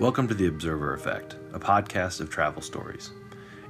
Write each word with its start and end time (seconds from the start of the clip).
Welcome 0.00 0.28
to 0.28 0.34
The 0.34 0.46
Observer 0.46 0.94
Effect, 0.94 1.36
a 1.52 1.60
podcast 1.60 2.22
of 2.22 2.30
travel 2.30 2.62
stories. 2.62 3.10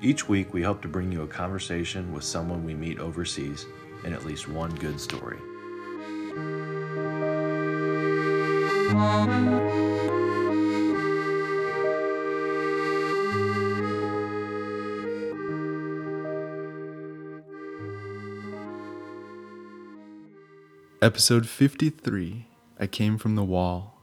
Each 0.00 0.28
week, 0.28 0.54
we 0.54 0.62
hope 0.62 0.80
to 0.82 0.86
bring 0.86 1.10
you 1.10 1.22
a 1.22 1.26
conversation 1.26 2.12
with 2.12 2.22
someone 2.22 2.64
we 2.64 2.72
meet 2.72 3.00
overseas 3.00 3.66
and 4.04 4.14
at 4.14 4.24
least 4.24 4.46
one 4.46 4.72
good 4.76 5.00
story. 5.00 5.38
Episode 21.02 21.48
53 21.48 22.46
I 22.78 22.86
Came 22.86 23.18
from 23.18 23.34
the 23.34 23.42
Wall, 23.42 24.00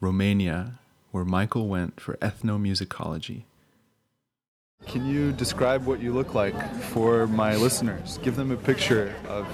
Romania, 0.00 0.78
where 1.16 1.24
Michal 1.24 1.66
went 1.66 1.98
for 1.98 2.18
ethnomusicology. 2.18 3.44
Can 4.86 5.06
you 5.06 5.32
describe 5.32 5.86
what 5.86 5.98
you 6.00 6.12
look 6.12 6.34
like 6.34 6.54
for 6.92 7.26
my 7.26 7.56
listeners? 7.56 8.18
Give 8.22 8.36
them 8.36 8.50
a 8.50 8.56
picture 8.56 9.14
of 9.26 9.46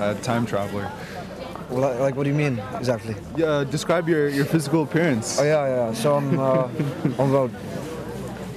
a, 0.00 0.12
a 0.12 0.14
time 0.22 0.46
traveler. 0.46 0.90
Well, 1.68 2.00
like, 2.00 2.16
what 2.16 2.24
do 2.24 2.30
you 2.30 2.34
mean 2.34 2.58
exactly? 2.74 3.14
Yeah, 3.36 3.64
describe 3.64 4.08
your, 4.08 4.28
your 4.30 4.46
physical 4.46 4.82
appearance. 4.82 5.38
Oh 5.38 5.44
yeah, 5.44 5.66
yeah. 5.66 5.92
So 5.92 6.16
I'm 6.16 6.38
uh, 6.38 6.68
I'm 7.18 7.30
about 7.30 7.50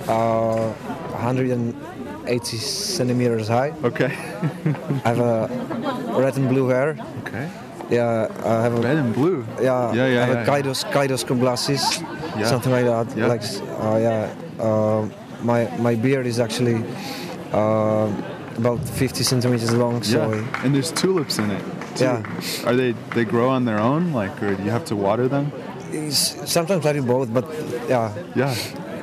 uh, 0.08 0.72
180 0.72 2.58
centimeters 2.58 3.50
high. 3.50 3.72
Okay. 3.84 4.06
I 5.04 5.10
have 5.10 5.20
a 5.20 5.50
red 6.18 6.38
and 6.38 6.48
blue 6.48 6.70
hair. 6.70 6.98
Okay. 7.24 7.50
Yeah, 7.90 8.28
I 8.46 8.62
have 8.62 8.74
a 8.74 8.82
Red 8.82 8.98
and 8.98 9.14
blue. 9.14 9.46
yeah. 9.62 9.94
Yeah, 9.94 10.08
yeah, 10.08 10.24
I 10.24 10.26
have 10.26 10.36
yeah, 10.36 10.42
a 10.42 10.46
yeah. 10.46 10.46
Kaidos 10.46 10.84
Kaidos 10.94 11.40
glasses, 11.40 11.82
Yeah. 12.38 12.46
something 12.46 12.72
like 12.72 12.86
that. 12.86 13.08
Yeah. 13.18 13.28
Like 13.28 13.44
uh, 13.44 13.98
yeah. 13.98 14.64
Uh, 14.64 15.08
my 15.44 15.70
my 15.80 15.96
beard 15.96 16.26
is 16.28 16.40
actually 16.40 16.84
uh, 17.54 18.08
about 18.58 18.80
50 18.88 19.24
centimeters 19.24 19.74
long. 19.74 20.04
So 20.04 20.34
yeah. 20.34 20.64
And 20.64 20.76
there's 20.76 20.92
tulips 20.92 21.40
in 21.40 21.50
it. 21.52 21.64
Too. 21.96 22.04
Yeah. 22.06 22.24
Are 22.66 22.76
they 22.76 22.94
they 23.16 23.26
grow 23.26 23.50
on 23.50 23.66
their 23.66 23.80
own, 23.80 24.14
like, 24.14 24.42
or 24.44 24.56
do 24.56 24.64
you 24.64 24.72
have 24.72 24.86
to 24.86 24.96
water 24.96 25.28
them? 25.28 25.52
it's, 25.92 26.52
sometimes 26.52 26.86
I 26.86 26.94
do 26.94 27.02
both, 27.02 27.34
but 27.34 27.46
yeah. 27.90 28.14
Yeah. 28.36 28.54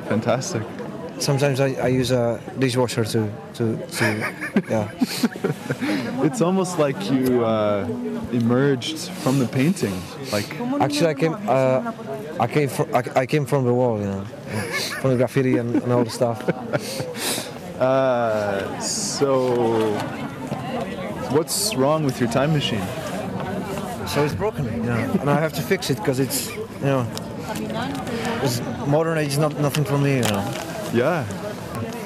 Fantastic. 0.07 0.63
Sometimes 1.19 1.59
I, 1.59 1.73
I 1.73 1.87
use 1.87 2.11
a 2.11 2.39
dishwasher 2.59 3.03
to 3.05 3.31
to, 3.55 3.77
to 3.87 4.33
yeah. 4.69 4.91
It's 6.23 6.41
almost 6.41 6.79
like 6.79 7.11
you 7.11 7.45
uh, 7.45 7.87
emerged 8.31 8.97
from 8.97 9.39
the 9.39 9.47
painting. 9.47 9.93
Like, 10.31 10.59
Actually, 10.81 11.07
I 11.07 11.13
came 11.13 11.35
uh, 11.47 11.93
I 12.39 12.47
came 12.47 12.69
from 12.69 12.93
I, 12.93 13.03
I 13.15 13.25
came 13.25 13.45
from 13.45 13.65
the 13.65 13.73
wall, 13.73 13.99
you 13.99 14.05
know, 14.05 14.23
from 15.01 15.11
the 15.11 15.17
graffiti 15.17 15.57
and, 15.57 15.75
and 15.75 15.91
all 15.91 16.03
the 16.03 16.09
stuff. 16.09 16.41
uh, 17.79 18.79
so 18.79 19.93
what's 21.29 21.75
wrong 21.75 22.03
with 22.03 22.19
your 22.19 22.29
time 22.31 22.53
machine? 22.53 22.85
So 24.07 24.23
it's 24.23 24.35
broken, 24.35 24.65
you 24.65 24.83
know, 24.83 25.17
and 25.19 25.29
I 25.29 25.39
have 25.39 25.53
to 25.53 25.61
fix 25.61 25.89
it 25.89 25.97
because 25.97 26.19
it's 26.19 26.49
you 26.55 26.85
know, 26.85 27.07
it's 28.43 28.59
modern 28.87 29.17
age 29.17 29.29
is 29.29 29.37
not 29.37 29.59
nothing 29.59 29.83
for 29.85 29.97
me, 29.97 30.17
you 30.17 30.23
know. 30.23 30.43
Yeah, 30.93 31.25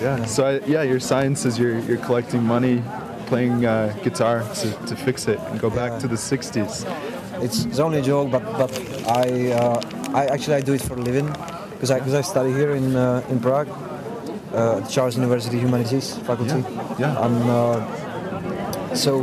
yeah. 0.01 0.25
So 0.25 0.45
I, 0.45 0.59
yeah, 0.65 0.83
your 0.83 0.99
science 0.99 1.45
is 1.45 1.57
you're 1.59 1.79
you're 1.79 1.97
collecting 1.97 2.43
money, 2.43 2.83
playing 3.27 3.65
uh, 3.65 3.95
guitar 4.03 4.41
to, 4.41 4.71
to 4.88 4.95
fix 4.95 5.27
it 5.27 5.39
and 5.39 5.59
go 5.59 5.69
back 5.69 5.99
to 6.01 6.07
the 6.07 6.15
'60s. 6.15 6.85
It's, 7.43 7.65
it's 7.65 7.79
only 7.79 7.99
a 7.99 8.01
joke, 8.01 8.31
but 8.31 8.43
but 8.57 8.71
I 9.07 9.51
uh, 9.51 9.81
I 10.13 10.25
actually 10.25 10.55
I 10.55 10.61
do 10.61 10.73
it 10.73 10.81
for 10.81 10.95
a 10.95 11.01
living 11.01 11.27
because 11.71 11.91
I 11.91 11.99
because 11.99 12.13
I 12.13 12.21
study 12.21 12.51
here 12.51 12.71
in 12.75 12.95
uh, 12.95 13.23
in 13.29 13.39
Prague, 13.39 13.69
uh, 14.53 14.81
Charles 14.88 15.16
University 15.16 15.59
Humanities 15.59 16.17
faculty. 16.19 16.59
Yeah, 16.59 16.95
yeah. 17.00 17.25
And 17.25 17.44
uh, 17.50 18.95
so 18.95 19.22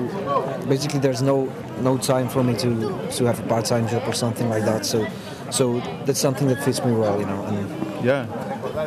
basically, 0.69 1.01
there's 1.01 1.23
no 1.23 1.53
no 1.81 1.99
time 1.99 2.29
for 2.29 2.43
me 2.43 2.55
to 2.55 2.71
to 3.17 3.25
have 3.25 3.39
a 3.41 3.47
part-time 3.49 3.89
job 3.89 4.03
or 4.07 4.15
something 4.15 4.49
like 4.49 4.65
that. 4.65 4.87
So 4.87 5.07
so 5.51 5.81
that's 6.05 6.21
something 6.21 6.49
that 6.49 6.65
fits 6.65 6.85
me 6.85 6.93
well, 6.93 7.19
you 7.21 7.27
know. 7.27 7.43
And 7.45 8.05
Yeah, 8.05 8.27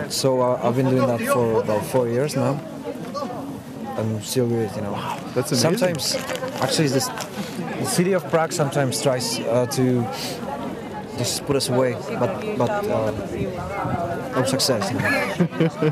so 0.09 0.41
uh, 0.41 0.59
I've 0.63 0.75
been 0.75 0.89
doing 0.89 1.07
that 1.07 1.21
for 1.21 1.61
about 1.61 1.85
four 1.85 2.07
years 2.07 2.35
now. 2.35 2.59
I'm 3.97 4.21
still 4.23 4.47
do 4.47 4.55
it, 4.59 4.75
you 4.75 4.81
know. 4.81 4.93
That's 5.35 5.51
amazing. 5.51 5.77
Sometimes, 5.77 6.15
actually, 6.61 6.87
this, 6.87 7.07
the 7.07 7.85
city 7.85 8.13
of 8.13 8.23
Prague 8.29 8.51
sometimes 8.51 9.01
tries 9.01 9.39
uh, 9.39 9.65
to 9.67 10.03
just 11.17 11.45
put 11.45 11.55
us 11.55 11.69
away, 11.69 11.93
but 12.19 12.31
but 12.57 12.69
uh, 12.89 13.11
no 14.35 14.43
success. 14.45 14.91
You 14.91 14.97
know. 14.99 15.89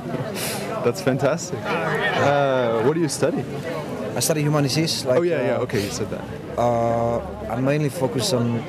that's 0.84 1.02
fantastic. 1.02 1.60
Uh, 1.64 2.81
what 2.84 2.94
do 2.96 3.02
you 3.02 3.10
study? 3.10 3.44
I 4.16 4.22
study 4.22 4.42
humanities. 4.42 5.06
Like, 5.06 5.20
Oh 5.20 5.22
yeah, 5.22 5.42
yeah. 5.46 5.56
uh, 5.58 5.64
Okay, 5.64 5.84
you 5.84 5.92
said 5.92 6.10
that. 6.10 6.24
Uh, 6.58 7.20
I 7.50 7.60
mainly 7.62 7.90
focus 7.90 8.34
on 8.34 8.60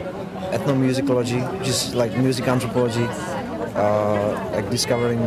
ethnomusicology, 0.52 1.40
just 1.64 1.94
like 1.94 2.12
music 2.16 2.46
anthropology, 2.48 3.06
uh, 3.74 4.50
like 4.52 4.68
discovering 4.70 5.18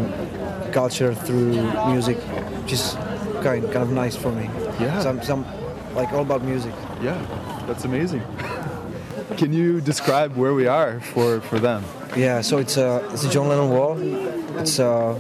culture 0.72 1.14
through 1.14 1.52
music, 1.92 2.18
which 2.64 2.74
is 2.74 2.96
kind 3.44 3.64
kind 3.72 3.84
of 3.84 3.92
nice 3.92 4.16
for 4.16 4.31
me. 4.31 4.50
Yeah. 4.80 5.00
Some 5.02 5.22
some 5.22 5.46
like 5.96 6.12
all 6.14 6.22
about 6.22 6.44
music. 6.44 6.74
Yeah, 7.02 7.18
that's 7.68 7.86
amazing. 7.86 8.22
Can 9.38 9.53
you 9.53 9.82
describe 9.82 10.36
where 10.36 10.53
we 10.53 10.68
are 10.68 11.00
for 11.00 11.42
for 11.42 11.59
them? 11.59 11.84
Yeah. 12.16 12.42
So 12.42 12.58
it's 12.58 12.78
a 12.78 13.02
it's 13.12 13.24
a 13.24 13.30
John 13.30 13.48
Lennon 13.48 13.70
wall. 13.70 13.98
It's 14.59 14.80
uh, 14.80 15.16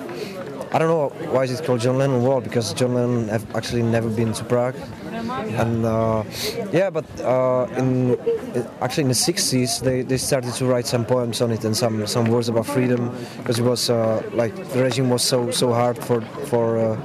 I 0.73 0.79
don't 0.79 0.87
know 0.87 1.09
why 1.29 1.43
is 1.43 1.51
it 1.51 1.63
called 1.63 1.81
John 1.81 1.99
Lennon 1.99 2.23
wall 2.23 2.41
because 2.41 2.73
John 2.73 2.95
Lennon 2.95 3.27
have 3.27 3.45
actually 3.55 3.83
never 3.83 4.09
been 4.09 4.33
to 4.33 4.43
Prague. 4.43 4.75
And 5.13 5.85
uh, 5.85 6.23
yeah, 6.71 6.89
but 6.89 7.05
uh, 7.21 7.67
in 7.77 8.17
actually 8.81 9.03
in 9.03 9.09
the 9.09 9.13
60s 9.13 9.81
they, 9.81 10.01
they 10.01 10.17
started 10.17 10.51
to 10.55 10.65
write 10.65 10.87
some 10.87 11.05
poems 11.05 11.41
on 11.41 11.51
it 11.51 11.63
and 11.63 11.77
some, 11.77 12.07
some 12.07 12.25
words 12.25 12.49
about 12.49 12.65
freedom 12.65 13.15
because 13.37 13.59
it 13.59 13.63
was 13.63 13.91
uh, 13.91 14.23
like 14.33 14.55
the 14.73 14.81
regime 14.81 15.11
was 15.11 15.21
so 15.21 15.51
so 15.51 15.71
hard 15.71 15.95
for 16.03 16.21
for 16.49 16.79
uh, 16.79 16.97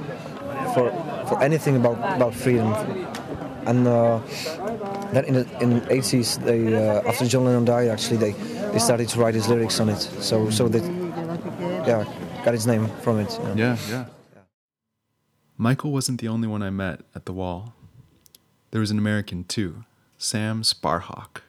for 0.73 0.89
for 1.27 1.41
anything 1.43 1.75
about 1.75 1.97
about 2.15 2.33
freedom. 2.33 2.73
And 3.67 3.87
uh, 3.87 4.19
then 5.13 5.25
in 5.25 5.33
the 5.35 5.45
in 5.61 5.81
80s 5.81 6.43
they 6.43 6.73
uh, 6.73 7.07
after 7.07 7.27
John 7.27 7.45
Lennon 7.45 7.65
died 7.65 7.87
actually 7.89 8.17
they, 8.17 8.31
they 8.71 8.79
started 8.79 9.09
to 9.09 9.19
write 9.19 9.35
his 9.35 9.47
lyrics 9.47 9.79
on 9.79 9.89
it. 9.89 10.01
So 10.01 10.49
so 10.49 10.67
that 10.69 10.83
yeah 11.85 12.05
got 12.43 12.53
its 12.53 12.65
name 12.65 12.87
from 13.01 13.19
it. 13.19 13.31
you 13.33 13.45
know. 13.45 13.53
Yeah, 13.55 13.77
yeah. 13.89 14.05
Michal 15.57 15.91
wasn't 15.91 16.21
the 16.21 16.27
only 16.27 16.47
one 16.47 16.63
I 16.63 16.69
met 16.69 17.01
at 17.13 17.25
the 17.25 17.33
wall. 17.33 17.73
There 18.71 18.79
was 18.79 18.91
an 18.91 18.97
American 18.97 19.43
too, 19.43 19.83
Sam 20.17 20.61
Sparhawk. 20.63 21.41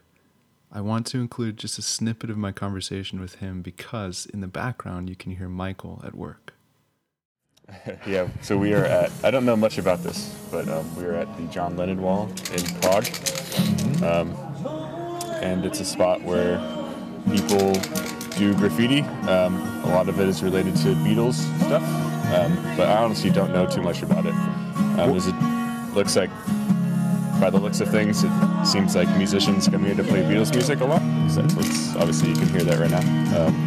I 0.72 0.80
want 0.80 1.06
to 1.08 1.18
include 1.18 1.56
just 1.56 1.78
a 1.78 1.82
snippet 1.82 2.30
of 2.30 2.36
my 2.36 2.52
conversation 2.52 3.20
with 3.20 3.36
him 3.36 3.60
because 3.60 4.26
in 4.26 4.40
the 4.40 4.46
background 4.46 5.08
you 5.08 5.16
can 5.16 5.36
hear 5.36 5.48
Michal 5.48 6.00
at 6.04 6.14
work. 6.14 6.54
yeah, 8.06 8.28
so 8.40 8.58
we 8.58 8.72
are 8.74 8.84
at, 8.84 9.12
I 9.22 9.30
don't 9.30 9.44
know 9.44 9.56
much 9.56 9.78
about 9.78 10.02
this, 10.02 10.36
but 10.50 10.68
um, 10.68 10.96
we 10.96 11.04
are 11.04 11.14
at 11.14 11.36
the 11.36 11.44
John 11.44 11.76
Lennon 11.76 12.02
Wall 12.02 12.28
in 12.52 12.64
Prague. 12.80 13.06
Um, 14.02 14.32
and 15.40 15.64
it's 15.64 15.80
a 15.80 15.84
spot 15.84 16.22
where 16.22 16.58
people 17.30 17.72
do 18.36 18.54
graffiti. 18.54 19.02
Um, 19.28 19.79
a 19.90 19.94
lot 19.94 20.08
of 20.08 20.20
it 20.20 20.28
is 20.28 20.42
related 20.42 20.76
to 20.76 20.88
Beatles 21.04 21.34
stuff, 21.66 21.82
um, 22.32 22.76
but 22.76 22.88
I 22.88 23.02
honestly 23.02 23.30
don't 23.30 23.52
know 23.52 23.66
too 23.66 23.82
much 23.82 24.02
about 24.02 24.24
it. 24.26 24.34
Um, 24.98 25.10
it 25.16 25.94
looks 25.94 26.14
like, 26.16 26.30
by 27.40 27.50
the 27.50 27.58
looks 27.58 27.80
of 27.80 27.88
things, 27.90 28.22
it 28.22 28.30
seems 28.64 28.94
like 28.94 29.08
musicians 29.16 29.66
come 29.68 29.84
here 29.84 29.94
to 29.94 30.04
play 30.04 30.22
Beatles 30.22 30.52
music 30.54 30.80
a 30.80 30.84
lot. 30.84 31.02
That's 31.28 31.54
what's, 31.54 31.96
obviously, 31.96 32.30
you 32.30 32.36
can 32.36 32.48
hear 32.48 32.62
that 32.64 32.78
right 32.78 32.90
now. 32.90 33.46
Um, 33.46 33.66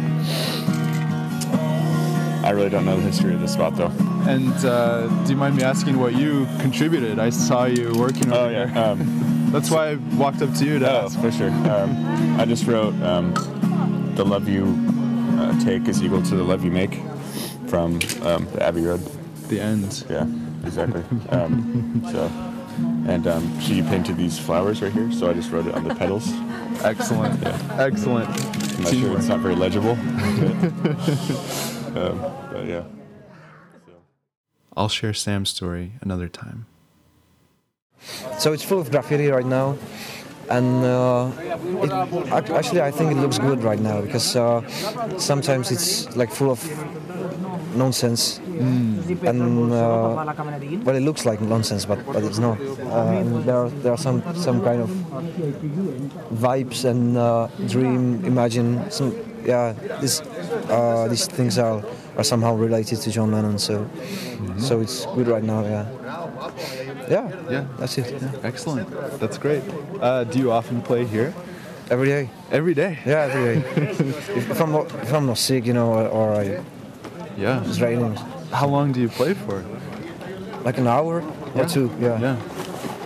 I 2.44 2.50
really 2.50 2.68
don't 2.70 2.84
know 2.84 2.96
the 2.96 3.02
history 3.02 3.32
of 3.34 3.40
this 3.40 3.54
spot 3.54 3.74
though. 3.76 3.90
And 4.26 4.52
uh, 4.64 5.06
do 5.24 5.30
you 5.30 5.36
mind 5.36 5.56
me 5.56 5.62
asking 5.62 5.98
what 5.98 6.14
you 6.14 6.46
contributed? 6.60 7.18
I 7.18 7.30
saw 7.30 7.64
you 7.64 7.92
working 7.98 8.30
over 8.32 8.36
Oh 8.46 8.48
yeah. 8.50 8.66
there. 8.66 8.84
Um, 8.92 9.48
That's 9.50 9.70
why 9.70 9.90
I 9.92 9.94
walked 10.16 10.42
up 10.42 10.52
to 10.54 10.64
you 10.64 10.78
to 10.78 10.90
oh, 10.90 11.04
ask. 11.06 11.18
for 11.20 11.30
sure. 11.32 11.48
Um, 11.50 12.36
I 12.38 12.44
just 12.44 12.66
wrote 12.66 12.92
um, 13.02 13.32
the 14.14 14.24
love 14.24 14.46
you 14.48 14.64
uh, 15.38 15.64
take 15.64 15.88
is 15.88 16.02
equal 16.02 16.22
to 16.22 16.36
the 16.36 16.42
love 16.42 16.64
you 16.64 16.70
make 16.70 17.00
from 17.68 17.94
um, 18.22 18.46
the 18.52 18.62
Abbey 18.62 18.82
Road. 18.82 19.00
The 19.48 19.60
end. 19.60 20.04
Yeah, 20.08 20.26
exactly. 20.64 21.02
um, 21.30 22.02
so, 22.10 22.30
and 23.06 23.26
um, 23.26 23.60
she 23.60 23.82
painted 23.82 24.16
these 24.16 24.38
flowers 24.38 24.80
right 24.80 24.92
here, 24.92 25.12
so 25.12 25.30
I 25.30 25.34
just 25.34 25.50
wrote 25.50 25.66
it 25.66 25.74
on 25.74 25.84
the 25.86 25.94
petals. 25.94 26.32
Excellent. 26.82 27.44
Excellent. 27.72 28.28
I'm 28.28 28.82
not 28.82 28.92
sure 28.92 29.16
it's 29.18 29.28
not 29.28 29.40
very 29.40 29.54
legible. 29.54 29.90
um, 31.96 32.18
but 32.50 32.66
yeah. 32.66 32.84
I'll 34.76 34.88
share 34.88 35.14
Sam's 35.14 35.50
story 35.50 35.92
another 36.00 36.28
time. 36.28 36.66
So 38.38 38.52
it's 38.52 38.62
full 38.62 38.80
of 38.80 38.90
graffiti 38.90 39.28
right 39.28 39.46
now. 39.46 39.78
And 40.50 40.84
uh, 40.84 41.30
it, 41.82 42.50
actually 42.50 42.82
I 42.82 42.90
think 42.90 43.12
it 43.12 43.16
looks 43.16 43.38
good 43.38 43.62
right 43.62 43.80
now 43.80 44.00
because 44.00 44.36
uh, 44.36 44.62
sometimes 45.18 45.70
it's 45.70 46.14
like 46.16 46.30
full 46.30 46.50
of 46.50 46.60
nonsense. 47.76 48.38
And 49.26 49.72
uh, 49.72 50.34
well 50.84 50.96
it 50.96 51.02
looks 51.02 51.26
like 51.26 51.40
nonsense 51.40 51.84
but, 51.84 52.04
but 52.06 52.22
it's 52.22 52.38
not. 52.38 52.58
There 52.58 53.56
are 53.56 53.68
there 53.68 53.92
are 53.92 53.98
some 53.98 54.22
some 54.34 54.62
kind 54.62 54.80
of 54.80 54.90
vibes 56.32 56.84
and 56.84 57.16
uh, 57.16 57.48
dream 57.66 58.24
imagine 58.24 58.90
some 58.90 59.14
yeah 59.44 59.72
this 60.00 60.20
uh, 60.70 61.08
these 61.08 61.26
things 61.26 61.58
are 61.58 61.82
are 62.16 62.24
somehow 62.24 62.54
related 62.54 63.00
to 63.00 63.10
John 63.10 63.30
Lennon 63.32 63.58
so 63.58 63.88
so 64.58 64.80
it's 64.80 65.06
good 65.06 65.26
right 65.28 65.42
now 65.42 65.62
yeah 65.64 65.86
yeah 67.10 67.28
Yeah. 67.50 67.64
that's 67.78 67.98
it 67.98 68.06
yeah. 68.22 68.30
Excellent. 68.50 68.88
That's 69.20 69.38
great. 69.38 69.62
Uh, 70.00 70.24
do 70.24 70.38
you 70.38 70.50
often 70.52 70.80
play 70.82 71.04
here? 71.04 71.32
every 71.90 72.08
day 72.08 72.30
Every 72.50 72.74
day. 72.74 72.98
yeah 73.04 73.28
every 73.28 73.44
day 73.44 73.56
if, 74.38 74.50
if 74.52 74.60
I'm 74.60 74.72
not 74.72 74.86
if 75.02 75.12
I'm 75.12 75.26
not 75.26 75.36
sick 75.38 75.66
you 75.66 75.74
know 75.74 75.92
or, 75.92 76.08
or 76.08 76.34
I, 76.40 76.44
Yeah. 77.36 77.62
it's 77.68 77.80
raining 77.80 78.16
How 78.52 78.68
long 78.68 78.92
do 78.92 79.00
you 79.00 79.08
play 79.08 79.34
for? 79.34 79.62
like 80.64 80.78
an 80.78 80.86
hour 80.86 81.22
or 81.54 81.64
two 81.66 81.90
yeah 82.00 82.18
Yeah. 82.20 82.36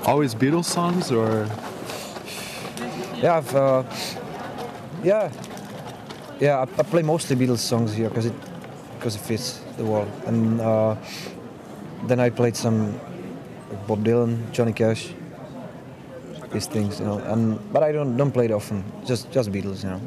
Always 0.06 0.34
Beatles 0.34 0.64
songs 0.66 1.10
or? 1.12 1.48
Yeah, 3.22 3.38
I've, 3.38 3.54
uh, 3.54 3.82
yeah, 5.02 5.30
yeah. 6.40 6.58
I, 6.58 6.62
I 6.62 6.82
play 6.84 7.02
mostly 7.02 7.34
Beatles 7.36 7.58
songs 7.58 7.92
here 7.94 8.08
because 8.08 8.26
it 8.26 8.32
because 8.98 9.14
it 9.16 9.20
fits 9.20 9.60
the 9.76 9.84
wall, 9.84 10.06
and 10.26 10.60
uh, 10.60 10.96
then 12.06 12.20
I 12.20 12.30
played 12.30 12.56
some 12.56 12.98
Bob 13.86 14.04
Dylan, 14.04 14.50
Johnny 14.52 14.72
Cash, 14.72 15.14
these 16.52 16.66
things, 16.66 17.00
you 17.00 17.06
know. 17.06 17.18
And 17.18 17.58
but 17.72 17.82
I 17.82 17.92
don't 17.92 18.16
don't 18.16 18.32
play 18.32 18.46
it 18.46 18.52
often. 18.52 18.84
Just 19.06 19.30
just 19.30 19.50
Beatles, 19.50 19.84
you 19.84 19.90
know. 19.90 20.00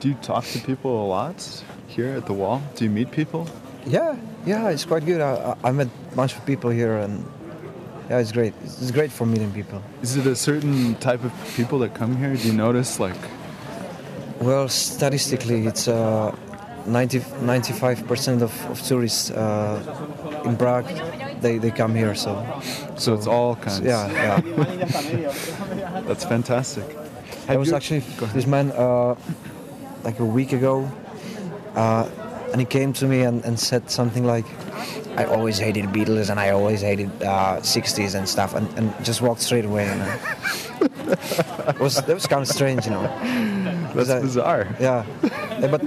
Do 0.00 0.08
you 0.08 0.14
talk 0.14 0.44
to 0.44 0.58
people 0.58 1.04
a 1.04 1.06
lot 1.06 1.64
here 1.86 2.08
at 2.16 2.26
the 2.26 2.32
wall? 2.32 2.60
Do 2.74 2.84
you 2.84 2.90
meet 2.90 3.10
people? 3.10 3.46
Yeah, 3.86 4.16
yeah. 4.46 4.70
It's 4.70 4.84
quite 4.84 5.06
good. 5.06 5.20
I, 5.20 5.56
I 5.62 5.68
I 5.68 5.72
met 5.72 5.88
a 6.12 6.16
bunch 6.16 6.36
of 6.36 6.44
people 6.44 6.70
here, 6.70 6.96
and 6.96 7.24
yeah, 8.10 8.18
it's 8.18 8.32
great. 8.32 8.54
It's 8.64 8.90
great 8.90 9.12
for 9.12 9.26
meeting 9.26 9.52
people. 9.52 9.82
Is 10.02 10.16
it 10.16 10.26
a 10.26 10.36
certain 10.36 10.94
type 10.96 11.22
of 11.24 11.32
people 11.56 11.78
that 11.80 11.94
come 11.94 12.16
here? 12.16 12.34
Do 12.36 12.48
you 12.48 12.54
notice 12.54 12.98
like? 12.98 13.20
Well, 14.40 14.68
statistically, 14.68 15.66
it's 15.66 15.86
uh, 15.86 16.34
90, 16.86 17.20
95% 17.20 18.42
of, 18.42 18.66
of 18.70 18.82
tourists 18.82 19.30
uh, 19.30 20.42
in 20.44 20.56
Prague, 20.56 20.86
they, 21.40 21.58
they 21.58 21.70
come 21.70 21.94
here. 21.94 22.14
So, 22.14 22.44
So 22.96 23.14
it's 23.14 23.26
all 23.26 23.56
kinds. 23.56 23.80
yeah, 23.80 24.10
yeah. 24.12 26.02
That's 26.06 26.24
fantastic. 26.24 26.84
I 27.48 27.56
was 27.56 27.72
actually 27.72 28.00
this 28.34 28.46
man 28.46 28.70
uh, 28.72 29.14
like 30.04 30.18
a 30.20 30.24
week 30.24 30.52
ago, 30.52 30.90
uh, 31.74 32.08
and 32.52 32.60
he 32.60 32.64
came 32.66 32.92
to 32.94 33.06
me 33.06 33.22
and, 33.22 33.44
and 33.44 33.58
said 33.58 33.90
something 33.90 34.24
like, 34.24 34.44
I 35.16 35.24
always 35.24 35.58
hated 35.58 35.86
Beatles 35.86 36.30
and 36.30 36.40
I 36.40 36.50
always 36.50 36.80
hated 36.80 37.10
uh, 37.22 37.58
60s 37.60 38.14
and 38.14 38.28
stuff, 38.28 38.54
and, 38.54 38.66
and 38.78 39.04
just 39.04 39.20
walked 39.20 39.40
straight 39.42 39.64
away. 39.64 39.86
You 39.88 39.94
know? 39.96 40.18
was, 41.80 41.96
that 41.96 42.14
was 42.14 42.26
kind 42.26 42.42
of 42.42 42.48
strange, 42.48 42.86
you 42.86 42.92
know. 42.92 43.02
That's 43.94 44.08
that- 44.08 44.22
bizarre. 44.22 44.68
Yeah, 44.80 45.04
Yeah, 45.60 45.66
but 45.68 45.82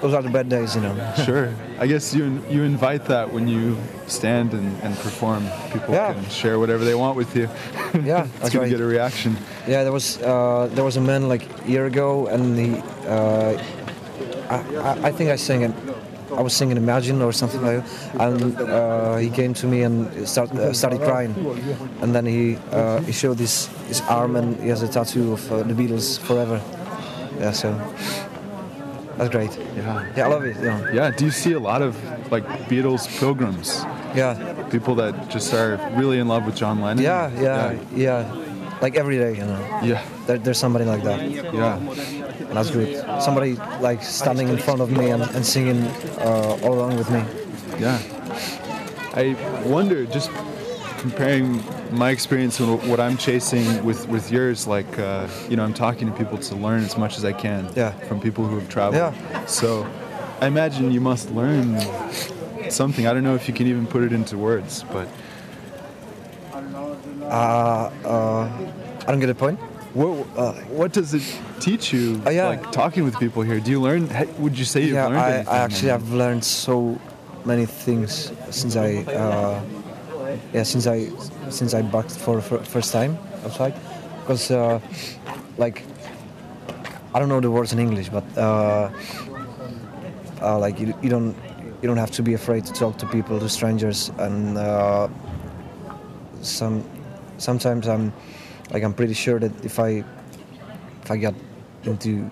those 0.00 0.14
are 0.14 0.22
the 0.22 0.30
bad 0.30 0.48
days, 0.48 0.74
you 0.74 0.80
know. 0.82 0.94
Sure. 1.24 1.48
I 1.78 1.86
guess 1.86 2.14
you 2.14 2.42
you 2.50 2.62
invite 2.64 3.04
that 3.06 3.32
when 3.32 3.48
you 3.48 3.76
stand 4.06 4.52
and, 4.52 4.68
and 4.82 4.94
perform. 4.96 5.42
People 5.72 5.94
Yeah. 5.94 6.12
can 6.14 6.28
share 6.30 6.58
whatever 6.58 6.84
they 6.84 6.94
want 6.94 7.16
with 7.16 7.34
you. 7.36 7.48
Yeah, 8.04 8.24
it's 8.24 8.38
that's 8.40 8.54
right. 8.54 8.68
get 8.70 8.80
a 8.80 8.84
reaction. 8.86 9.36
Yeah, 9.66 9.82
there 9.84 9.92
was 9.92 10.18
uh, 10.22 10.68
there 10.74 10.84
was 10.84 10.96
a 10.96 11.00
man 11.00 11.28
like 11.28 11.44
a 11.66 11.70
year 11.70 11.86
ago, 11.86 12.26
and 12.28 12.58
he, 12.58 12.68
uh, 13.08 13.56
I, 14.50 14.56
I, 14.56 15.08
I 15.08 15.12
think 15.12 15.30
I 15.30 15.36
sang 15.36 15.62
it. 15.62 15.72
I 16.36 16.42
was 16.42 16.52
singing 16.52 16.76
Imagine 16.76 17.22
or 17.22 17.32
something 17.32 17.62
like 17.62 17.80
that, 17.82 18.20
and 18.20 18.56
uh, 18.60 19.16
he 19.16 19.30
came 19.30 19.54
to 19.54 19.66
me 19.66 19.82
and 19.86 20.28
start, 20.28 20.50
uh, 20.52 20.72
started 20.72 21.00
crying, 21.00 21.32
and 22.02 22.12
then 22.14 22.26
he 22.26 22.58
uh, 22.72 23.00
he 23.06 23.12
showed 23.12 23.38
his 23.38 23.68
his 23.88 24.00
arm 24.08 24.36
and 24.36 24.56
he 24.60 24.68
has 24.68 24.82
a 24.82 24.88
tattoo 24.88 25.32
of 25.32 25.50
uh, 25.52 25.62
the 25.62 25.72
Beatles 25.74 26.18
forever. 26.18 26.60
Yeah, 27.40 27.52
so 27.52 27.68
that's 29.16 29.30
great. 29.30 29.50
Yeah. 29.76 30.12
Yeah, 30.16 30.24
I 30.26 30.28
love 30.28 30.44
it. 30.44 30.56
Yeah, 30.62 30.90
Yeah. 30.92 31.10
Do 31.10 31.24
you 31.24 31.30
see 31.30 31.52
a 31.52 31.60
lot 31.60 31.82
of 31.82 31.96
like 32.30 32.44
Beatles 32.68 33.06
pilgrims? 33.18 33.82
yeah, 34.14 34.34
People 34.70 34.94
that 34.96 35.28
just 35.28 35.52
are 35.54 35.76
really 35.96 36.18
in 36.18 36.28
love 36.28 36.44
with 36.46 36.56
John 36.56 36.80
Lennon? 36.80 37.02
yeah, 37.04 37.30
yeah, 37.40 37.78
yeah. 37.94 38.42
Like 38.82 38.96
every 38.96 39.16
day, 39.18 39.32
you 39.36 39.44
know. 39.44 39.80
Yeah. 39.82 40.02
There, 40.26 40.38
there's 40.38 40.58
somebody 40.58 40.84
like 40.84 41.02
that. 41.04 41.20
Yeah. 41.30 41.76
And 41.78 42.56
that's 42.56 42.70
good. 42.70 42.96
Somebody 43.22 43.54
like 43.80 44.02
standing 44.02 44.48
in 44.48 44.58
front 44.58 44.80
of 44.80 44.90
me 44.90 45.10
and, 45.10 45.22
and 45.22 45.44
singing 45.44 45.82
uh, 46.18 46.58
all 46.62 46.74
along 46.74 46.96
with 46.96 47.10
me. 47.10 47.22
Yeah. 47.80 47.98
I 49.14 49.34
wonder, 49.64 50.04
just 50.06 50.30
comparing 50.98 51.62
my 51.92 52.10
experience 52.10 52.58
and 52.60 52.82
what 52.90 53.00
I'm 53.00 53.16
chasing 53.16 53.84
with, 53.84 54.08
with 54.08 54.30
yours, 54.32 54.66
like, 54.66 54.98
uh, 54.98 55.28
you 55.48 55.56
know, 55.56 55.64
I'm 55.64 55.74
talking 55.74 56.10
to 56.10 56.16
people 56.16 56.38
to 56.38 56.54
learn 56.56 56.82
as 56.82 56.96
much 56.96 57.16
as 57.18 57.24
I 57.24 57.32
can 57.32 57.68
Yeah. 57.74 57.92
from 58.08 58.20
people 58.20 58.44
who 58.46 58.58
have 58.58 58.68
traveled. 58.68 59.14
Yeah. 59.14 59.46
So 59.46 59.86
I 60.40 60.46
imagine 60.46 60.90
you 60.92 61.00
must 61.00 61.30
learn 61.32 61.80
something. 62.70 63.06
I 63.06 63.12
don't 63.14 63.22
know 63.24 63.34
if 63.34 63.48
you 63.48 63.54
can 63.54 63.66
even 63.66 63.86
put 63.86 64.02
it 64.02 64.12
into 64.12 64.36
words, 64.36 64.84
but 64.92 65.08
I 66.52 66.60
don't 66.60 66.72
know. 66.72 67.26
Uh, 67.26 67.90
uh, 68.04 68.48
I 69.06 69.10
don't 69.10 69.20
get 69.20 69.26
the 69.28 69.34
point. 69.34 69.58
what, 69.94 70.26
uh, 70.36 70.52
what 70.78 70.92
does 70.92 71.14
it 71.14 71.22
teach 71.60 71.92
you, 71.92 72.20
Oh, 72.26 72.30
yeah. 72.30 72.48
like, 72.48 72.70
talking 72.72 73.04
with 73.04 73.18
people 73.18 73.42
here? 73.42 73.60
Do 73.60 73.70
you 73.70 73.80
learn, 73.80 74.08
would 74.38 74.58
you 74.58 74.64
say 74.66 74.82
you've 74.82 74.92
yeah, 74.94 75.06
learned 75.06 75.18
I, 75.20 75.30
anything? 75.32 75.54
I 75.54 75.58
actually 75.58 75.88
have 75.90 76.12
learned 76.12 76.44
so 76.44 76.98
many 77.46 77.64
things 77.64 78.30
since 78.50 78.76
I 78.76 78.96
uh, 79.04 79.60
yeah 80.52 80.62
since 80.62 80.86
I 80.86 81.08
since 81.50 81.74
I 81.74 81.82
backed 81.82 82.12
for 82.12 82.36
the 82.36 82.42
first 82.42 82.92
time 82.92 83.18
outside 83.44 83.74
because 84.20 84.50
uh, 84.50 84.80
like 85.58 85.82
I 87.14 87.18
don't 87.18 87.28
know 87.28 87.40
the 87.40 87.50
words 87.50 87.72
in 87.72 87.78
English 87.78 88.08
but 88.08 88.24
uh, 88.36 88.90
uh, 90.42 90.58
like 90.58 90.80
you, 90.80 90.94
you 91.02 91.08
don't 91.08 91.34
you 91.82 91.88
don't 91.88 91.98
have 91.98 92.10
to 92.12 92.22
be 92.22 92.34
afraid 92.34 92.64
to 92.66 92.72
talk 92.72 92.98
to 92.98 93.06
people 93.06 93.38
to 93.38 93.48
strangers 93.48 94.10
and 94.18 94.58
uh, 94.58 95.08
some 96.42 96.84
sometimes 97.38 97.88
I'm 97.88 98.12
like 98.72 98.82
I'm 98.82 98.94
pretty 98.94 99.14
sure 99.14 99.38
that 99.38 99.64
if 99.64 99.78
I 99.78 100.04
if 101.02 101.10
I 101.10 101.16
get 101.16 101.34
into 101.84 102.30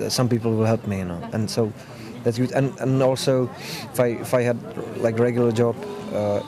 uh, 0.00 0.08
some 0.08 0.28
people 0.28 0.52
will 0.52 0.64
help 0.64 0.86
me, 0.86 0.98
you 0.98 1.04
know, 1.04 1.20
and 1.32 1.50
so 1.50 1.72
that's 2.22 2.38
good. 2.38 2.52
And 2.52 2.78
and 2.80 3.02
also, 3.02 3.50
if 3.92 4.00
I 4.00 4.06
if 4.06 4.34
I 4.34 4.42
had 4.42 4.58
like 4.98 5.18
regular 5.18 5.52
job 5.52 5.76
uh, 6.12 6.40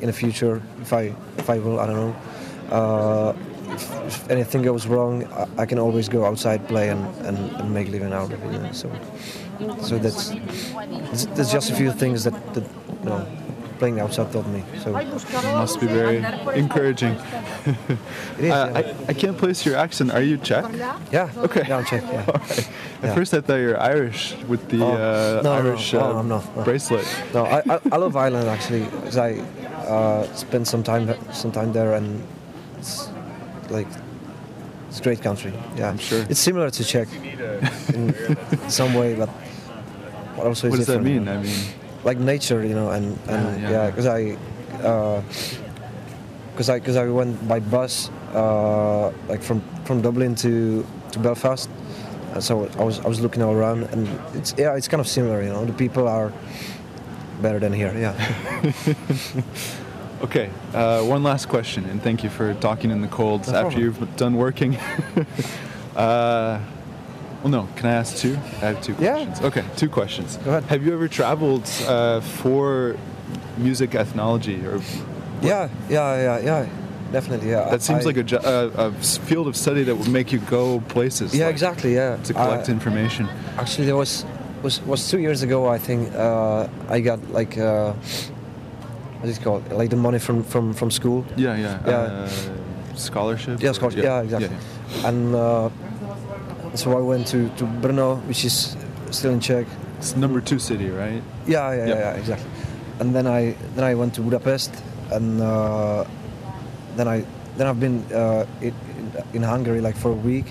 in 0.00 0.06
the 0.06 0.12
future, 0.12 0.62
if 0.80 0.92
I 0.92 1.14
if 1.38 1.48
I 1.50 1.58
will, 1.58 1.80
I 1.80 1.86
don't 1.86 1.96
know. 1.96 2.16
Uh, 2.70 3.32
if, 3.68 4.06
if 4.06 4.30
anything 4.30 4.62
goes 4.62 4.86
wrong, 4.86 5.24
I, 5.32 5.62
I 5.62 5.66
can 5.66 5.78
always 5.78 6.08
go 6.08 6.24
outside, 6.24 6.66
play, 6.68 6.88
and, 6.88 7.04
and, 7.26 7.38
and 7.56 7.74
make 7.74 7.88
living 7.88 8.12
out 8.12 8.32
of 8.32 8.42
it. 8.44 8.52
You 8.52 8.58
know? 8.58 8.72
So, 8.72 8.90
so 9.82 9.98
that's 9.98 10.30
that's 11.10 11.26
that's 11.26 11.52
just 11.52 11.70
a 11.70 11.74
few 11.74 11.92
things 11.92 12.24
that, 12.24 12.54
that 12.54 12.64
you 13.02 13.10
know, 13.10 13.26
playing 13.78 14.00
outside 14.00 14.32
taught 14.32 14.46
me. 14.48 14.62
So 14.82 14.96
it 14.96 15.08
must 15.54 15.80
be 15.80 15.86
very 15.86 16.24
encouraging. 16.54 17.12
is. 17.12 17.18
Uh, 17.68 17.96
yeah. 18.40 18.72
I, 18.74 18.94
I 19.08 19.12
can't 19.14 19.36
place 19.36 19.64
your 19.66 19.76
accent. 19.76 20.12
Are 20.12 20.22
you 20.22 20.36
Czech? 20.38 20.64
yeah. 21.12 21.30
okay. 21.36 21.64
Yeah, 21.68 21.78
I'm 21.78 21.84
Czech. 21.84 22.02
Yeah. 22.02 22.20
At 22.30 22.68
Yeah. 23.02 23.14
first, 23.14 23.34
I 23.34 23.40
thought 23.40 23.56
you 23.60 23.68
were 23.68 23.80
Irish 23.80 24.34
with 24.48 24.68
the 24.68 24.82
Oh, 24.82 24.92
uh, 24.92 25.40
no, 25.42 25.52
Irish 25.52 25.92
no, 25.92 26.18
uh, 26.18 26.22
no. 26.22 26.42
bracelet. 26.64 27.06
No, 27.34 27.44
I, 27.44 27.62
I, 27.68 27.80
I 27.92 27.96
love 27.96 28.16
Ireland 28.16 28.48
actually 28.48 28.84
because 28.84 29.16
I 29.18 29.42
uh, 29.86 30.22
spent 30.34 30.66
some 30.66 30.82
time 30.82 31.14
some 31.32 31.52
time 31.52 31.72
there 31.72 31.94
and 31.94 32.22
it's 32.78 33.08
like 33.70 33.88
it's 34.88 35.00
a 35.00 35.02
great 35.02 35.22
country. 35.22 35.52
Yeah, 35.76 35.90
I'm 35.90 35.98
sure. 35.98 36.24
It's 36.28 36.40
similar 36.40 36.70
to 36.70 36.84
Czech 36.84 37.08
in 37.94 38.14
some 38.68 38.94
way, 38.94 39.14
but 39.14 39.28
but 40.36 40.46
also 40.46 40.68
What 40.68 40.78
does 40.78 40.86
that 40.86 41.02
mean? 41.02 41.28
I 41.28 41.38
mean, 41.38 41.58
Like 42.04 42.18
nature, 42.20 42.64
you 42.64 42.74
know, 42.74 42.90
and 42.90 43.18
and 43.28 43.60
Yeah, 43.62 43.70
yeah, 43.70 43.70
yeah, 43.70 43.90
because 43.90 44.06
I. 44.06 44.36
because 46.52 46.70
I, 46.70 46.80
cause 46.80 46.96
I 46.96 47.04
went 47.06 47.36
by 47.48 47.60
bus, 47.60 48.08
uh, 48.32 49.10
like 49.28 49.42
from, 49.42 49.60
from 49.84 50.00
Dublin 50.00 50.34
to, 50.36 50.86
to 51.12 51.18
Belfast, 51.18 51.68
and 52.32 52.42
so 52.42 52.68
I 52.78 52.84
was 52.84 52.98
I 53.00 53.08
was 53.08 53.20
looking 53.20 53.42
all 53.42 53.52
around, 53.54 53.84
and 53.92 54.08
it's 54.34 54.54
yeah, 54.56 54.76
it's 54.76 54.88
kind 54.88 55.00
of 55.00 55.06
similar, 55.08 55.42
you 55.42 55.50
know. 55.50 55.64
The 55.66 55.72
people 55.74 56.08
are 56.08 56.32
better 57.42 57.58
than 57.58 57.72
here, 57.72 57.92
yeah. 57.96 58.14
okay. 60.22 60.50
Uh, 60.74 61.02
one 61.04 61.22
last 61.22 61.48
question, 61.48 61.84
and 61.86 62.02
thank 62.02 62.22
you 62.24 62.30
for 62.30 62.54
talking 62.54 62.90
in 62.90 63.00
the 63.00 63.08
cold 63.08 63.46
No 63.46 63.54
after 63.54 63.60
problem. 63.78 63.82
you've 63.82 64.16
done 64.16 64.34
working. 64.36 64.76
uh, 65.96 66.60
well, 67.42 67.50
no. 67.50 67.68
Can 67.76 67.86
I 67.86 67.92
ask 67.92 68.16
two? 68.16 68.34
I 68.62 68.66
have 68.72 68.82
two 68.82 68.94
questions. 68.94 69.40
Yeah. 69.40 69.46
Okay, 69.46 69.64
two 69.76 69.88
questions. 69.88 70.36
Go 70.38 70.50
ahead. 70.50 70.64
Have 70.64 70.84
you 70.84 70.92
ever 70.94 71.08
traveled 71.08 71.68
uh, 71.86 72.20
for 72.20 72.96
music 73.58 73.94
ethnology 73.94 74.64
or? 74.66 74.80
Yeah, 75.42 75.68
yeah, 75.90 76.16
yeah, 76.16 76.38
yeah. 76.40 76.66
definitely. 77.12 77.50
Yeah, 77.50 77.68
That 77.70 77.82
seems 77.82 78.04
I- 78.04 78.06
like 78.08 78.16
a, 78.16 78.22
jo- 78.22 78.40
a, 78.42 78.86
a 78.88 78.92
field 78.92 79.46
of 79.48 79.56
study 79.56 79.84
that 79.84 79.94
would 79.94 80.08
make 80.08 80.32
you 80.32 80.38
go 80.40 80.80
places. 80.88 81.34
yeah, 81.34 81.44
like, 81.46 81.52
exactly. 81.54 81.94
Yeah, 81.94 82.16
To 82.24 82.32
collect 82.32 82.68
Uh, 82.68 82.72
information. 82.72 83.28
Actually, 83.58 83.84
there 83.86 83.96
was 83.96 84.24
was 84.62 84.80
was 84.86 85.08
two 85.10 85.18
years 85.18 85.42
ago. 85.42 85.66
I 85.68 85.78
think 85.78 86.12
uh, 86.14 86.68
I 86.88 87.00
got 87.00 87.18
like 87.30 87.56
uh, 87.58 87.92
what 89.20 89.28
is 89.28 89.38
it 89.38 89.42
called? 89.44 89.70
Like 89.72 89.90
the 89.90 89.96
money 89.96 90.18
from 90.18 90.42
from 90.44 90.72
from 90.74 90.90
school. 90.90 91.24
Yeah, 91.36 91.56
yeah. 91.56 91.78
yeah. 91.86 91.92
Uh, 92.24 92.28
scholarship. 92.94 93.60
Yeah, 93.62 93.70
or- 93.70 93.74
scholarship. 93.74 94.04
Yeah, 94.04 94.22
exactly. 94.22 94.50
yeah. 94.50 95.08
And 95.08 95.34
uh, 95.34 95.70
so 96.74 96.96
I 96.96 97.00
went 97.00 97.26
to 97.28 97.48
to 97.58 97.64
Brno, 97.80 98.20
which 98.26 98.44
is 98.44 98.76
still 99.10 99.32
in 99.32 99.40
Czech. 99.40 99.66
It's 99.98 100.16
number 100.16 100.40
two 100.40 100.58
city, 100.58 100.90
right? 100.90 101.22
Yeah, 101.46 101.72
yeah, 101.72 101.76
yeah, 101.76 101.86
Yep. 101.88 101.98
yeah, 101.98 102.12
exactly. 102.20 102.50
And 103.00 103.14
then 103.14 103.26
I 103.26 103.54
then 103.74 103.84
I 103.84 103.94
went 103.94 104.14
to 104.14 104.20
Budapest, 104.22 104.70
and 105.10 105.40
uh, 105.40 106.04
then 106.96 107.08
I 107.08 107.24
then 107.56 107.66
I've 107.66 107.80
been 107.80 108.04
uh, 108.12 108.44
in, 108.60 108.72
in 109.32 109.42
Hungary 109.42 109.80
like 109.80 109.96
for 109.96 110.10
a 110.10 110.14
week, 110.26 110.44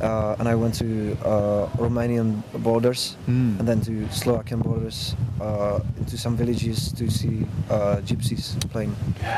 uh, 0.00 0.36
and 0.38 0.48
I 0.48 0.54
went 0.54 0.74
to 0.78 1.16
uh, 1.24 1.66
Romanian 1.78 2.42
borders, 2.62 3.16
Hmm. 3.26 3.56
and 3.58 3.68
then 3.68 3.80
to 3.82 4.08
Slovakian 4.12 4.60
borders, 4.60 5.14
uh, 5.40 5.80
into 5.98 6.16
some 6.18 6.36
villages 6.36 6.92
to 6.92 7.10
see 7.10 7.46
uh, 7.70 8.00
gypsies 8.04 8.56
playing. 8.72 8.94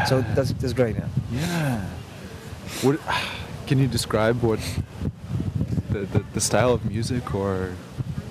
So 0.08 0.22
that's 0.34 0.52
that's 0.60 0.72
great. 0.74 0.96
Yeah. 0.96 1.08
Yeah. 1.32 1.80
What? 2.82 2.98
Can 3.66 3.78
you 3.78 3.86
describe 3.88 4.42
what 4.42 4.58
the, 5.90 6.00
the, 6.00 6.24
the 6.34 6.40
style 6.40 6.72
of 6.72 6.84
music, 6.84 7.34
or, 7.34 7.70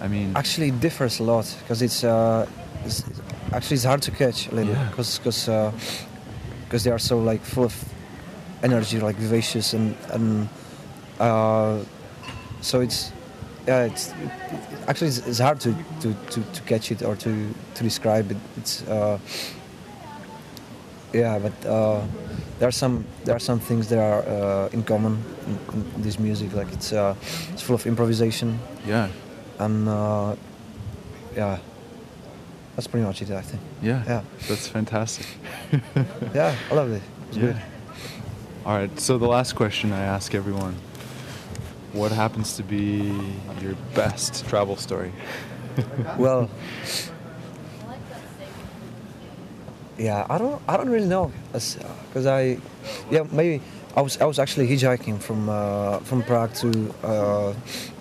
I 0.02 0.08
mean, 0.08 0.34
Actually, 0.36 0.68
it 0.70 0.80
differs 0.82 1.20
a 1.20 1.24
lot 1.24 1.46
because 1.62 1.82
it's, 1.82 2.04
uh, 2.04 2.46
it's 2.86 3.04
actually 3.54 3.76
it's 3.76 3.86
hard 3.86 4.02
to 4.04 4.12
catch 4.12 4.48
a 4.52 4.56
little 4.56 4.74
Yeah. 4.74 4.90
because 4.90 5.18
because 5.20 5.50
because 6.66 6.84
they 6.84 6.92
are 6.92 7.00
so 7.00 7.18
like 7.20 7.42
full 7.44 7.64
of 7.66 7.76
energy, 8.64 9.00
like 9.00 9.16
vivacious 9.18 9.74
and 9.74 9.96
and 10.12 10.48
uh, 11.20 11.80
so 12.62 12.82
it's 12.82 13.12
yeah 13.68 13.84
it's 13.84 14.14
actually 14.88 15.08
it's, 15.08 15.20
it's 15.28 15.40
hard 15.40 15.60
to, 15.60 15.74
to, 16.02 16.14
to, 16.32 16.42
to 16.54 16.62
catch 16.64 16.92
it 16.92 17.02
or 17.04 17.16
to, 17.16 17.54
to 17.76 17.84
describe 17.84 18.32
it. 18.32 18.38
It's 18.58 18.82
uh, 18.88 19.18
yeah, 21.14 21.40
but 21.40 21.66
uh, 21.66 22.02
there 22.60 22.68
are 22.68 22.72
some 22.72 23.06
there 23.26 23.36
are 23.36 23.40
some 23.40 23.60
things 23.60 23.88
that 23.90 24.00
are 24.00 24.24
uh, 24.28 24.70
in 24.74 24.84
common 24.84 25.22
in, 25.48 25.58
in 25.96 26.02
this 26.02 26.18
music. 26.20 26.54
Like 26.54 26.72
it's 26.72 26.94
uh, 26.94 27.16
it's 27.52 27.62
full 27.62 27.76
of 27.76 27.86
improvisation 27.86 28.60
yeah, 28.88 29.10
and 29.60 29.88
uh, 29.90 30.36
yeah, 31.36 31.60
that's 32.76 32.88
pretty 32.88 33.06
much 33.06 33.22
it. 33.22 33.30
I 33.32 33.42
think. 33.42 33.62
yeah, 33.82 34.04
Yeah. 34.08 34.22
That's 34.48 34.68
fantastic. 34.68 35.26
Yeah, 36.34 36.56
I 36.72 36.74
love 36.74 36.92
it. 36.92 37.02
It's 37.28 37.38
Yeah. 37.38 37.44
good. 37.44 37.62
All 38.66 38.78
right. 38.78 39.00
So 39.00 39.18
the 39.18 39.28
last 39.28 39.56
question 39.56 39.92
I 39.92 40.02
ask 40.04 40.34
everyone: 40.34 40.76
What 41.94 42.12
happens 42.12 42.56
to 42.58 42.64
be 42.64 43.14
your 43.62 43.76
best 43.94 44.46
travel 44.48 44.76
story? 44.78 45.12
Well, 46.18 46.50
yeah, 49.98 50.26
I 50.30 50.38
don't, 50.38 50.62
I 50.68 50.78
don't 50.78 50.90
really 50.90 51.08
know, 51.08 51.32
because 51.52 52.26
I, 52.26 52.58
yeah, 53.10 53.24
maybe 53.32 53.62
I 53.96 54.02
was, 54.02 54.18
I 54.22 54.26
was 54.26 54.40
actually 54.40 54.68
hitchhiking 54.68 55.20
from 55.22 55.50
uh, 55.50 56.00
from 56.00 56.24
Prague 56.24 56.54
to 56.56 56.94
uh, 57.04 57.54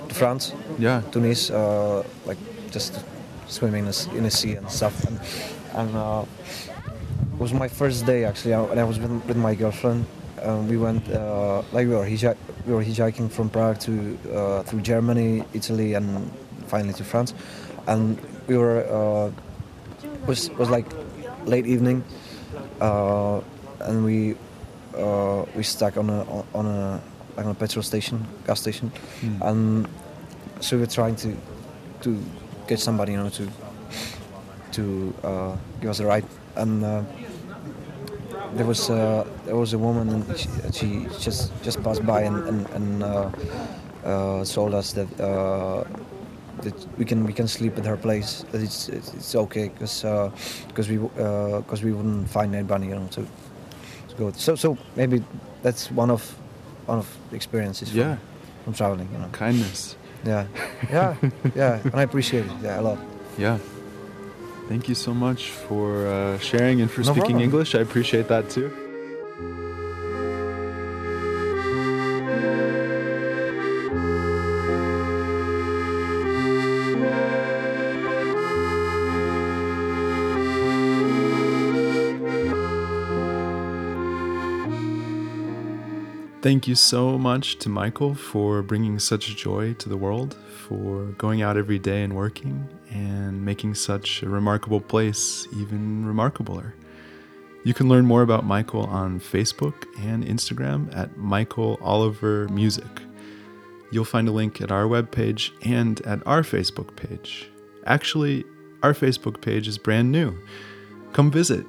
France, 0.09 0.53
Yeah. 0.79 1.03
to 1.13 1.21
Nice, 1.21 1.51
uh, 1.51 2.03
like 2.27 2.39
just 2.71 3.05
swimming 3.49 3.87
in 3.87 3.91
the, 3.91 4.11
in 4.17 4.23
the 4.25 4.31
sea 4.31 4.55
and 4.55 4.71
stuff, 4.71 5.05
and, 5.05 5.21
and 5.75 5.97
uh, 5.97 6.25
it 7.35 7.41
was 7.41 7.53
my 7.53 7.69
first 7.69 8.07
day 8.07 8.25
actually, 8.25 8.55
I- 8.55 8.65
and 8.71 8.81
I 8.81 8.85
was 8.85 8.99
with, 8.99 9.11
with 9.27 9.37
my 9.37 9.55
girlfriend. 9.55 10.07
Um, 10.43 10.69
we 10.69 10.77
went 10.77 11.09
uh, 11.11 11.63
like 11.73 11.87
we 11.87 11.95
were 11.95 12.07
hitchhi- 12.07 12.37
we 12.67 12.73
were 12.73 12.85
hitchhiking 12.85 13.31
from 13.31 13.51
Prague 13.51 13.79
to 13.81 14.17
uh, 14.35 14.63
through 14.63 14.81
Germany, 14.81 15.45
Italy, 15.53 15.95
and 15.95 16.31
finally 16.67 16.95
to 16.95 17.05
France, 17.05 17.35
and 17.87 18.19
we 18.47 18.57
were 18.57 18.81
uh, 18.89 19.31
was 20.27 20.51
was 20.59 20.71
like 20.71 20.87
late 21.47 21.67
evening, 21.67 22.03
uh, 22.81 23.41
and 23.81 24.05
we 24.05 24.35
uh, 24.97 25.45
we 25.57 25.63
stuck 25.63 25.97
on 25.97 26.09
a 26.11 26.25
on 26.55 26.67
a 26.67 27.01
like 27.37 27.45
on 27.47 27.53
a 27.53 27.55
petrol 27.55 27.83
station, 27.83 28.25
gas 28.47 28.61
station, 28.61 28.91
Hmm. 29.21 29.43
and 29.43 29.89
so 30.61 30.77
we 30.77 30.83
were 30.83 30.87
trying 30.95 31.17
to 31.17 31.37
to 32.03 32.17
get 32.67 32.81
somebody 32.81 33.13
you 33.13 33.19
know 33.19 33.29
to 33.31 33.45
to 34.73 35.15
uh, 35.25 35.57
give 35.81 35.91
us 35.91 36.01
a 36.01 36.07
ride, 36.07 36.25
and 36.57 36.85
uh, 36.85 37.03
there 38.55 38.67
was 38.67 38.91
uh, 38.91 39.25
there 39.45 39.57
was 39.57 39.73
a 39.73 39.79
woman 39.79 40.09
and 40.09 40.39
she, 40.39 40.49
she 40.73 41.07
just 41.19 41.53
just 41.63 41.83
passed 41.83 42.05
by 42.05 42.23
and 42.23 42.49
and, 42.49 42.71
and 42.71 43.03
uh, 43.03 43.31
uh, 44.05 44.45
told 44.45 44.75
us 44.75 44.93
that. 44.93 45.21
Uh, 45.21 45.85
that 46.63 46.75
we 46.99 47.07
can 47.07 47.25
we 47.25 47.33
can 47.33 47.49
sleep 47.49 47.79
at 47.79 47.87
her 47.87 47.97
place. 47.97 48.45
That 48.53 48.61
it's 48.61 48.91
it's, 48.91 49.15
it's 49.15 49.35
okay 49.35 49.69
because 49.69 50.03
because 50.69 50.91
we 50.91 50.99
because 50.99 51.83
we 51.83 51.93
wouldn't 51.93 52.29
find 52.29 52.55
anybody 52.55 52.87
you 52.89 52.97
know 52.97 53.07
to 53.13 53.23
to 54.09 54.15
go. 54.19 54.33
So 54.33 54.57
so 54.57 54.77
maybe 54.95 55.25
that's 55.63 55.91
one 55.91 56.11
of 56.11 56.23
one 56.87 56.99
of 56.99 57.09
the 57.31 57.37
experiences 57.37 57.89
from, 57.89 58.19
from 58.65 58.75
traveling. 58.75 59.09
You 59.13 59.19
know. 59.21 59.29
Kindness. 59.33 59.97
Yeah, 60.27 60.47
yeah, 60.91 61.17
yeah, 61.55 61.81
and 61.83 61.95
I 61.95 62.03
appreciate 62.03 62.45
it. 62.45 62.53
Yeah, 62.63 62.81
a 62.81 62.83
lot. 62.83 62.99
Yeah. 63.39 63.59
Thank 64.71 64.89
you 64.89 64.95
so 64.95 65.13
much 65.13 65.51
for 65.51 66.07
uh, 66.07 66.39
sharing 66.39 66.81
and 66.81 66.89
for 66.89 67.01
No 67.01 67.07
speaking 67.07 67.23
problem. 67.23 67.43
English. 67.43 67.75
I 67.75 67.81
appreciate 67.81 68.29
that 68.29 68.49
too. 68.51 68.71
Thank 86.43 86.67
you 86.67 86.75
so 86.75 87.19
much 87.19 87.59
to 87.59 87.69
Michal 87.69 88.15
for 88.15 88.63
bringing 88.63 88.99
such 88.99 89.37
joy 89.37 89.75
to 89.75 89.91
the 89.91 89.97
world, 89.99 90.39
for 90.67 91.05
going 91.19 91.43
out 91.43 91.59
every 91.59 91.79
day 91.79 92.03
and 92.03 92.17
working, 92.17 92.67
and 92.89 93.45
making 93.45 93.75
such 93.75 94.23
a 94.23 94.29
remarkable 94.31 94.81
place 94.81 95.47
even 95.55 96.03
remarkabler. 96.03 96.73
You 97.63 97.75
can 97.75 97.91
learn 97.91 98.07
more 98.07 98.23
about 98.23 98.47
Michal 98.47 98.85
on 98.87 99.21
Facebook 99.21 99.85
and 99.99 100.25
Instagram 100.25 100.97
at 100.97 101.15
Michal 101.19 101.79
Oliver 101.83 102.49
Music. 102.49 103.03
You'll 103.93 104.07
find 104.07 104.27
a 104.27 104.33
link 104.33 104.63
at 104.63 104.73
our 104.73 104.85
webpage 104.85 105.51
and 105.61 106.01
at 106.07 106.27
our 106.27 106.41
Facebook 106.41 106.97
page. 106.97 107.51
Actually, 107.85 108.45
our 108.83 108.95
Facebook 108.95 109.43
page 109.43 109.69
is 109.69 109.77
brand 109.77 110.11
new. 110.11 110.35
Come 111.13 111.31
visit. 111.31 111.67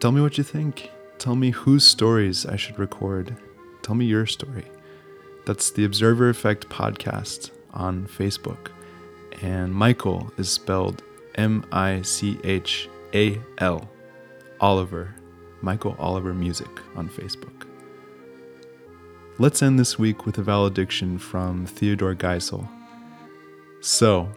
Tell 0.00 0.10
me 0.10 0.22
what 0.22 0.38
you 0.38 0.44
think. 0.44 0.90
Tell 1.18 1.34
me 1.34 1.50
whose 1.50 1.84
stories 1.84 2.46
I 2.46 2.56
should 2.56 2.78
record. 2.78 3.36
Tell 3.86 3.94
me 3.94 4.06
your 4.06 4.26
story. 4.26 4.64
That's 5.44 5.70
the 5.70 5.84
Observer 5.84 6.28
Effect 6.28 6.68
podcast 6.68 7.52
on 7.72 8.08
Facebook. 8.08 8.72
And 9.42 9.72
Michal 9.72 10.32
is 10.38 10.50
spelled 10.50 11.04
M 11.36 11.64
I 11.70 12.02
C 12.02 12.36
H 12.42 12.88
A 13.14 13.40
L. 13.58 13.88
Oliver. 14.60 15.14
Michal 15.62 15.94
Oliver 16.00 16.34
Music 16.34 16.68
on 16.96 17.08
Facebook. 17.08 17.68
Let's 19.38 19.62
end 19.62 19.78
this 19.78 19.96
week 20.00 20.26
with 20.26 20.36
a 20.38 20.42
valediction 20.42 21.16
from 21.16 21.64
Theodor 21.64 22.16
Geisel. 22.16 22.68
So, 23.82 24.28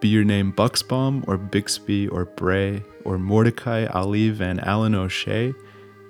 be 0.00 0.08
your 0.08 0.24
name 0.24 0.52
Buxbaum 0.52 1.22
or 1.28 1.36
Bixby 1.36 2.08
or 2.08 2.24
Bray 2.24 2.82
or 3.04 3.16
Mordecai 3.16 3.86
Ali 3.86 4.30
Van 4.30 4.58
Allen 4.58 4.96
O'Shea, 4.96 5.54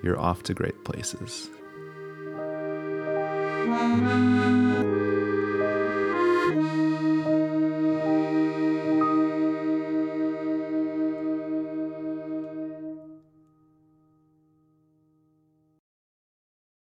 you're 0.03 0.19
off 0.19 0.43
to 0.45 0.55
great 0.55 0.85
places. 0.85 1.51
Thank 3.99 4.23
you. 4.23 4.28